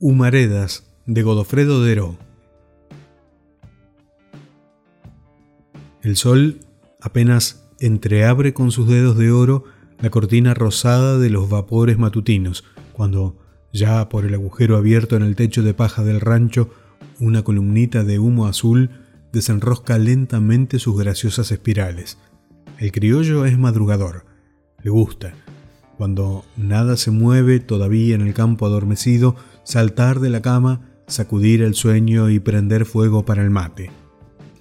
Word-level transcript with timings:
Humaredas 0.00 0.84
de 1.06 1.24
Godofredo 1.24 1.82
Deró. 1.82 2.16
El 6.02 6.14
sol 6.14 6.60
apenas 7.00 7.68
entreabre 7.80 8.54
con 8.54 8.70
sus 8.70 8.86
dedos 8.86 9.18
de 9.18 9.32
oro 9.32 9.64
la 10.00 10.10
cortina 10.10 10.54
rosada 10.54 11.18
de 11.18 11.30
los 11.30 11.50
vapores 11.50 11.98
matutinos, 11.98 12.62
cuando, 12.92 13.38
ya 13.72 14.08
por 14.08 14.24
el 14.24 14.34
agujero 14.34 14.76
abierto 14.76 15.16
en 15.16 15.24
el 15.24 15.34
techo 15.34 15.64
de 15.64 15.74
paja 15.74 16.04
del 16.04 16.20
rancho, 16.20 16.70
una 17.18 17.42
columnita 17.42 18.04
de 18.04 18.20
humo 18.20 18.46
azul 18.46 18.90
desenrosca 19.32 19.98
lentamente 19.98 20.78
sus 20.78 20.96
graciosas 20.96 21.50
espirales. 21.50 22.18
El 22.78 22.92
criollo 22.92 23.46
es 23.46 23.58
madrugador, 23.58 24.26
le 24.80 24.90
gusta, 24.90 25.34
cuando 25.96 26.44
nada 26.56 26.96
se 26.96 27.10
mueve 27.10 27.58
todavía 27.58 28.14
en 28.14 28.20
el 28.20 28.32
campo 28.32 28.64
adormecido, 28.64 29.34
saltar 29.68 30.20
de 30.20 30.30
la 30.30 30.40
cama, 30.40 30.80
sacudir 31.08 31.60
el 31.60 31.74
sueño 31.74 32.30
y 32.30 32.40
prender 32.40 32.86
fuego 32.86 33.26
para 33.26 33.42
el 33.42 33.50
mate. 33.50 33.90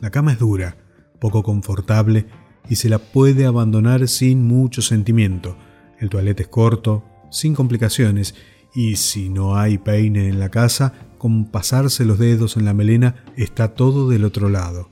La 0.00 0.10
cama 0.10 0.32
es 0.32 0.40
dura, 0.40 0.78
poco 1.20 1.44
confortable 1.44 2.26
y 2.68 2.74
se 2.74 2.88
la 2.88 2.98
puede 2.98 3.46
abandonar 3.46 4.08
sin 4.08 4.42
mucho 4.42 4.82
sentimiento. 4.82 5.56
El 6.00 6.10
toalete 6.10 6.42
es 6.42 6.48
corto, 6.48 7.04
sin 7.30 7.54
complicaciones 7.54 8.34
y 8.74 8.96
si 8.96 9.28
no 9.28 9.56
hay 9.56 9.78
peine 9.78 10.28
en 10.28 10.40
la 10.40 10.48
casa, 10.48 10.92
con 11.18 11.52
pasarse 11.52 12.04
los 12.04 12.18
dedos 12.18 12.56
en 12.56 12.64
la 12.64 12.74
melena 12.74 13.14
está 13.36 13.74
todo 13.74 14.10
del 14.10 14.24
otro 14.24 14.48
lado. 14.48 14.90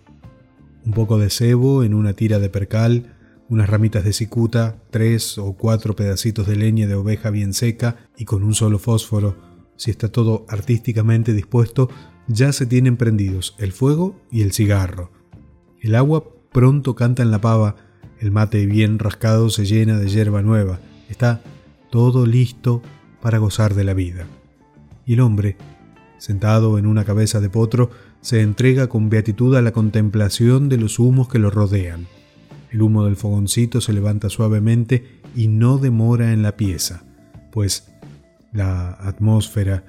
Un 0.87 0.93
poco 0.93 1.19
de 1.19 1.29
cebo 1.29 1.83
en 1.83 1.93
una 1.93 2.13
tira 2.13 2.39
de 2.39 2.51
percal, 2.51 3.17
unas 3.49 3.69
ramitas 3.69 4.05
de 4.05 4.13
cicuta, 4.13 4.77
tres 4.93 5.39
o 5.39 5.55
cuatro 5.55 5.97
pedacitos 5.97 6.47
de 6.47 6.55
leña 6.55 6.87
de 6.87 6.95
oveja 6.95 7.31
bien 7.31 7.53
seca 7.53 7.97
y 8.17 8.27
con 8.27 8.45
un 8.45 8.55
solo 8.55 8.79
fósforo. 8.79 9.54
Si 9.77 9.91
está 9.91 10.09
todo 10.09 10.47
artísticamente 10.49 11.33
dispuesto, 11.33 11.89
ya 12.29 12.53
se 12.53 12.67
tienen 12.67 12.97
prendidos 12.97 13.55
el 13.59 13.73
fuego 13.73 14.21
y 14.31 14.43
el 14.43 14.53
cigarro. 14.53 15.11
El 15.81 15.95
agua 15.95 16.25
pronto 16.53 16.95
canta 16.95 17.23
en 17.23 17.31
la 17.31 17.41
pava, 17.41 17.77
el 18.21 18.31
mate 18.31 18.65
bien 18.67 18.99
rascado 18.99 19.51
se 19.51 19.67
llena 19.67 19.99
de 19.99 20.09
hierba 20.09 20.41
nueva. 20.41 20.81
Está 21.09 21.43
todo 21.91 22.25
listo 22.27 22.81
para 23.21 23.39
gozar 23.39 23.75
de 23.75 23.85
la 23.85 23.95
vida. 23.95 24.27
Y 25.05 25.15
el 25.15 25.21
hombre, 25.21 25.57
sentado 26.19 26.79
en 26.79 26.87
una 26.87 27.05
cabeza 27.05 27.41
de 27.41 27.51
potro, 27.51 27.91
se 28.21 28.41
entrega 28.41 28.87
con 28.87 29.11
beatitud 29.11 29.55
a 29.57 29.63
la 29.63 29.73
contemplación 29.73 30.69
de 30.69 30.79
los 30.79 30.99
humos 30.99 31.29
que 31.29 31.39
lo 31.39 31.51
rodean. 31.51 32.07
El 32.71 32.83
humo 32.83 33.05
del 33.05 33.17
fogoncito 33.17 33.81
se 33.81 33.93
levanta 33.93 34.31
suavemente 34.31 35.21
y 35.37 35.49
no 35.49 35.79
demora 35.79 36.33
en 36.33 36.43
la 36.43 36.57
pieza, 36.57 37.05
pues 37.53 37.94
la 38.55 38.93
atmósfera 38.93 39.85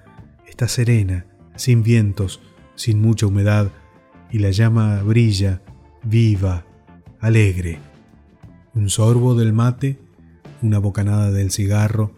está 0.47 0.67
serena, 0.67 1.25
sin 1.55 1.83
vientos, 1.83 2.41
sin 2.73 2.99
mucha 2.99 3.27
humedad, 3.27 3.71
y 4.31 4.39
la 4.39 4.49
llama 4.49 5.01
brilla, 5.03 5.61
viva, 6.03 6.65
alegre. 7.21 7.79
Un 8.73 8.89
sorbo 8.89 9.35
del 9.35 9.53
mate, 9.53 9.99
una 10.61 10.79
bocanada 10.79 11.31
del 11.31 11.51
cigarro. 11.51 12.11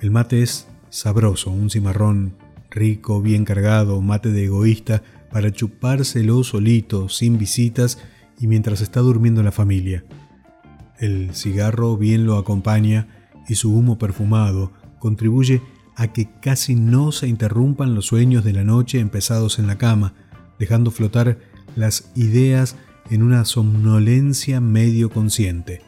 El 0.00 0.12
mate 0.12 0.42
es 0.42 0.68
sabroso, 0.88 1.50
un 1.50 1.68
cimarrón 1.68 2.36
rico, 2.70 3.20
bien 3.20 3.44
cargado, 3.44 4.00
mate 4.00 4.30
de 4.30 4.44
egoísta 4.44 5.02
para 5.32 5.52
chupárselo 5.52 6.44
solito, 6.44 7.08
sin 7.08 7.38
visitas 7.38 7.98
y 8.38 8.46
mientras 8.46 8.80
está 8.80 9.00
durmiendo 9.00 9.42
la 9.42 9.52
familia. 9.52 10.04
El 10.98 11.34
cigarro 11.34 11.96
bien 11.96 12.24
lo 12.24 12.36
acompaña 12.36 13.08
y 13.48 13.56
su 13.56 13.74
humo 13.74 13.98
perfumado 13.98 14.72
contribuye 15.00 15.60
a 15.98 16.12
que 16.12 16.28
casi 16.40 16.76
no 16.76 17.10
se 17.10 17.26
interrumpan 17.26 17.96
los 17.96 18.06
sueños 18.06 18.44
de 18.44 18.52
la 18.52 18.62
noche 18.62 19.00
empezados 19.00 19.58
en 19.58 19.66
la 19.66 19.78
cama, 19.78 20.14
dejando 20.56 20.92
flotar 20.92 21.38
las 21.74 22.12
ideas 22.14 22.76
en 23.10 23.24
una 23.24 23.44
somnolencia 23.44 24.60
medio 24.60 25.10
consciente. 25.10 25.82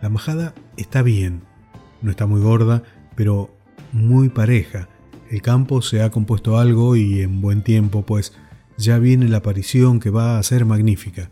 La 0.00 0.08
majada 0.08 0.54
está 0.78 1.02
bien, 1.02 1.42
no 2.00 2.10
está 2.10 2.24
muy 2.24 2.40
gorda, 2.40 2.82
pero 3.14 3.54
muy 3.92 4.30
pareja. 4.30 4.88
El 5.28 5.42
campo 5.42 5.82
se 5.82 6.00
ha 6.00 6.10
compuesto 6.10 6.58
algo 6.58 6.96
y 6.96 7.20
en 7.20 7.42
buen 7.42 7.60
tiempo, 7.62 8.06
pues 8.06 8.32
ya 8.78 8.98
viene 8.98 9.28
la 9.28 9.38
aparición 9.38 10.00
que 10.00 10.08
va 10.08 10.38
a 10.38 10.42
ser 10.42 10.64
magnífica. 10.64 11.28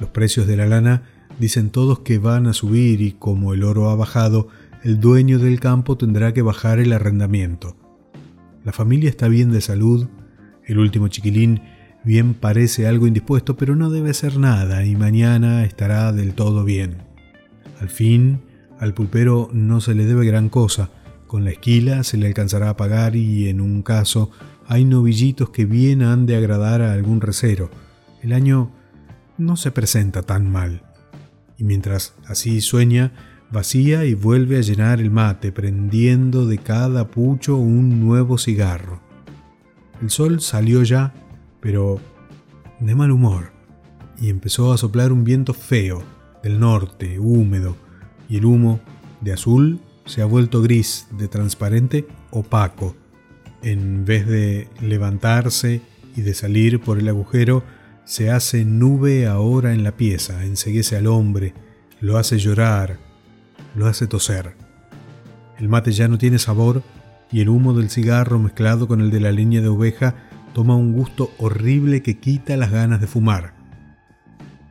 Los 0.00 0.10
precios 0.10 0.48
de 0.48 0.56
la 0.56 0.66
lana 0.66 1.04
dicen 1.38 1.70
todos 1.70 2.00
que 2.00 2.18
van 2.18 2.48
a 2.48 2.52
subir 2.52 3.00
y 3.00 3.12
como 3.12 3.54
el 3.54 3.62
oro 3.62 3.90
ha 3.90 3.94
bajado, 3.94 4.48
el 4.82 4.98
dueño 4.98 5.38
del 5.38 5.60
campo 5.60 5.96
tendrá 5.96 6.34
que 6.34 6.42
bajar 6.42 6.80
el 6.80 6.92
arrendamiento. 6.92 7.76
La 8.64 8.72
familia 8.72 9.10
está 9.10 9.28
bien 9.28 9.52
de 9.52 9.60
salud, 9.60 10.08
el 10.64 10.78
último 10.78 11.08
chiquilín 11.08 11.62
bien 12.04 12.34
parece 12.34 12.86
algo 12.86 13.06
indispuesto, 13.06 13.56
pero 13.56 13.76
no 13.76 13.90
debe 13.90 14.12
ser 14.12 14.38
nada 14.38 14.84
y 14.84 14.96
mañana 14.96 15.64
estará 15.64 16.12
del 16.12 16.34
todo 16.34 16.64
bien. 16.64 16.98
Al 17.80 17.90
fin, 17.90 18.40
al 18.78 18.94
pulpero 18.94 19.48
no 19.52 19.80
se 19.80 19.94
le 19.94 20.04
debe 20.04 20.26
gran 20.26 20.48
cosa, 20.48 20.90
con 21.28 21.44
la 21.44 21.50
esquila 21.50 22.02
se 22.02 22.16
le 22.16 22.26
alcanzará 22.26 22.70
a 22.70 22.76
pagar 22.76 23.14
y 23.14 23.48
en 23.48 23.60
un 23.60 23.82
caso 23.82 24.30
hay 24.66 24.84
novillitos 24.84 25.50
que 25.50 25.64
bien 25.64 26.02
han 26.02 26.26
de 26.26 26.36
agradar 26.36 26.82
a 26.82 26.92
algún 26.92 27.20
recero. 27.20 27.70
El 28.20 28.32
año 28.32 28.72
no 29.38 29.56
se 29.56 29.70
presenta 29.70 30.22
tan 30.22 30.50
mal. 30.50 30.82
Y 31.56 31.64
mientras 31.64 32.14
así 32.26 32.60
sueña, 32.60 33.12
vacía 33.52 34.06
y 34.06 34.14
vuelve 34.14 34.56
a 34.56 34.62
llenar 34.62 35.00
el 35.00 35.10
mate, 35.10 35.52
prendiendo 35.52 36.46
de 36.46 36.58
cada 36.58 37.08
pucho 37.08 37.56
un 37.56 38.00
nuevo 38.00 38.38
cigarro. 38.38 39.00
El 40.00 40.10
sol 40.10 40.40
salió 40.40 40.82
ya, 40.82 41.12
pero 41.60 42.00
de 42.80 42.94
mal 42.94 43.10
humor, 43.10 43.52
y 44.20 44.30
empezó 44.30 44.72
a 44.72 44.78
soplar 44.78 45.12
un 45.12 45.22
viento 45.22 45.52
feo, 45.52 46.02
del 46.42 46.58
norte, 46.58 47.20
húmedo, 47.20 47.76
y 48.28 48.38
el 48.38 48.46
humo, 48.46 48.80
de 49.20 49.34
azul, 49.34 49.80
se 50.06 50.22
ha 50.22 50.24
vuelto 50.24 50.62
gris, 50.62 51.06
de 51.16 51.28
transparente, 51.28 52.06
opaco. 52.30 52.96
En 53.62 54.04
vez 54.04 54.26
de 54.26 54.68
levantarse 54.80 55.82
y 56.16 56.22
de 56.22 56.34
salir 56.34 56.80
por 56.80 56.98
el 56.98 57.08
agujero, 57.08 57.62
se 58.04 58.30
hace 58.30 58.64
nube 58.64 59.28
ahora 59.28 59.72
en 59.72 59.84
la 59.84 59.96
pieza, 59.96 60.44
enseguece 60.44 60.96
al 60.96 61.06
hombre, 61.06 61.54
lo 62.00 62.18
hace 62.18 62.38
llorar, 62.38 62.98
lo 63.74 63.86
hace 63.86 64.06
toser. 64.06 64.54
El 65.58 65.68
mate 65.68 65.92
ya 65.92 66.08
no 66.08 66.18
tiene 66.18 66.38
sabor 66.38 66.82
y 67.30 67.40
el 67.40 67.48
humo 67.48 67.72
del 67.72 67.90
cigarro 67.90 68.38
mezclado 68.38 68.88
con 68.88 69.00
el 69.00 69.10
de 69.10 69.20
la 69.20 69.32
leña 69.32 69.60
de 69.60 69.68
oveja 69.68 70.14
toma 70.52 70.76
un 70.76 70.92
gusto 70.92 71.30
horrible 71.38 72.02
que 72.02 72.18
quita 72.18 72.56
las 72.56 72.70
ganas 72.70 73.00
de 73.00 73.06
fumar. 73.06 73.54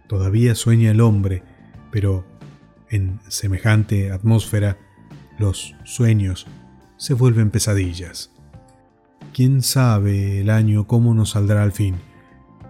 Todavía 0.07 0.55
sueña 0.55 0.91
el 0.91 1.01
hombre, 1.01 1.43
pero 1.91 2.25
en 2.89 3.19
semejante 3.29 4.11
atmósfera 4.11 4.77
los 5.39 5.75
sueños 5.83 6.45
se 6.97 7.13
vuelven 7.13 7.49
pesadillas. 7.49 8.31
¿Quién 9.33 9.61
sabe 9.61 10.41
el 10.41 10.49
año 10.49 10.85
cómo 10.87 11.13
nos 11.13 11.31
saldrá 11.31 11.63
al 11.63 11.71
fin? 11.71 11.95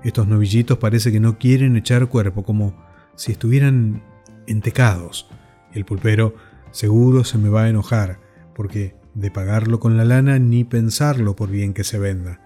Estos 0.04 0.28
novillitos 0.28 0.78
parece 0.78 1.12
que 1.12 1.20
no 1.20 1.38
quieren 1.38 1.76
echar 1.76 2.08
cuerpo, 2.08 2.44
como 2.44 2.76
si 3.16 3.32
estuvieran 3.32 4.04
entecados. 4.48 5.28
El 5.74 5.86
pulpero 5.86 6.36
seguro 6.72 7.24
se 7.24 7.38
me 7.38 7.50
va 7.50 7.64
a 7.64 7.70
enojar, 7.70 8.20
porque 8.56 8.96
de 9.14 9.32
pagarlo 9.32 9.80
con 9.80 9.98
la 9.98 10.06
lana 10.06 10.40
ni 10.40 10.64
pensarlo 10.64 11.36
por 11.36 11.50
bien 11.50 11.74
que 11.74 11.84
se 11.84 12.00
venda. 12.00 12.40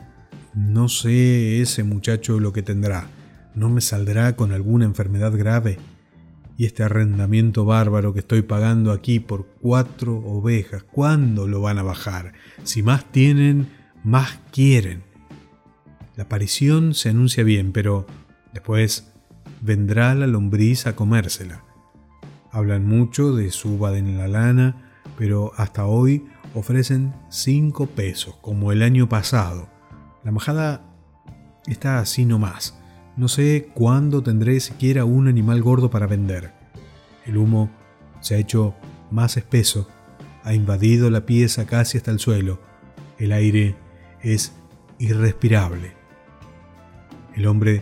No 0.53 0.87
sé 0.87 1.61
ese 1.61 1.83
muchacho 1.83 2.39
lo 2.39 2.53
que 2.53 2.63
tendrá. 2.63 3.07
¿No 3.55 3.69
me 3.69 3.81
saldrá 3.81 4.35
con 4.35 4.51
alguna 4.51 4.85
enfermedad 4.85 5.37
grave? 5.37 5.77
Y 6.57 6.65
este 6.65 6.83
arrendamiento 6.83 7.65
bárbaro 7.65 8.13
que 8.13 8.19
estoy 8.19 8.41
pagando 8.41 8.91
aquí 8.91 9.19
por 9.19 9.45
cuatro 9.59 10.15
ovejas, 10.17 10.83
¿cuándo 10.83 11.47
lo 11.47 11.61
van 11.61 11.77
a 11.77 11.83
bajar? 11.83 12.33
Si 12.63 12.81
más 12.81 13.11
tienen, 13.11 13.67
más 14.03 14.39
quieren. 14.51 15.03
La 16.15 16.23
aparición 16.23 16.93
se 16.93 17.09
anuncia 17.09 17.43
bien, 17.43 17.73
pero 17.73 18.07
después 18.53 19.11
vendrá 19.61 20.15
la 20.15 20.27
lombriz 20.27 20.87
a 20.87 20.95
comérsela. 20.95 21.64
Hablan 22.55 22.85
mucho 22.85 23.35
de 23.35 23.51
suba 23.51 23.97
en 23.97 24.17
la 24.17 24.29
lana, 24.29 24.77
pero 25.17 25.51
hasta 25.57 25.87
hoy 25.87 26.25
ofrecen 26.53 27.13
cinco 27.27 27.85
pesos, 27.85 28.37
como 28.39 28.71
el 28.71 28.81
año 28.81 29.09
pasado. 29.09 29.67
La 30.23 30.31
majada 30.31 30.85
está 31.67 31.99
así 31.99 32.23
nomás. 32.23 32.79
No 33.17 33.27
sé 33.27 33.71
cuándo 33.73 34.23
tendré 34.23 34.61
siquiera 34.61 35.03
un 35.03 35.27
animal 35.27 35.61
gordo 35.61 35.89
para 35.89 36.07
vender. 36.07 36.53
El 37.25 37.35
humo 37.35 37.69
se 38.21 38.35
ha 38.35 38.37
hecho 38.37 38.73
más 39.11 39.35
espeso, 39.35 39.89
ha 40.45 40.53
invadido 40.53 41.09
la 41.09 41.25
pieza 41.25 41.65
casi 41.65 41.97
hasta 41.97 42.11
el 42.11 42.19
suelo. 42.19 42.61
El 43.19 43.33
aire 43.33 43.75
es 44.21 44.53
irrespirable. 44.97 45.91
El 47.35 47.47
hombre 47.47 47.81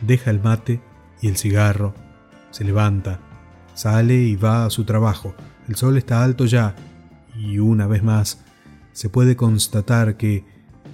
deja 0.00 0.32
el 0.32 0.40
mate 0.40 0.80
y 1.20 1.28
el 1.28 1.36
cigarro, 1.36 1.94
se 2.50 2.64
levanta, 2.64 3.20
sale 3.74 4.14
y 4.14 4.36
va 4.36 4.64
a 4.64 4.70
su 4.70 4.84
trabajo. 4.84 5.34
El 5.68 5.76
sol 5.76 5.96
está 5.98 6.22
alto 6.22 6.46
ya 6.46 6.74
y 7.36 7.58
una 7.58 7.86
vez 7.86 8.02
más 8.02 8.40
se 8.92 9.08
puede 9.08 9.36
constatar 9.36 10.16
que, 10.16 10.44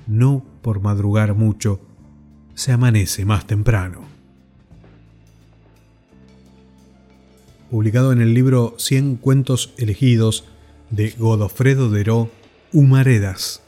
no 0.06 0.44
por 0.62 0.81
madrugar 0.81 1.35
mucho, 1.35 1.81
se 2.55 2.73
amanece 2.73 3.25
más 3.25 3.47
temprano. 3.47 4.03
Publicado 7.71 8.12
en 8.12 8.21
el 8.21 8.35
libro 8.35 8.75
Cien 8.79 9.17
cuentos 9.17 9.73
elegidos 9.76 10.44
de 10.91 11.11
Godofredo 11.11 11.88
Deró, 11.88 12.31
Humaredas. 12.73 13.62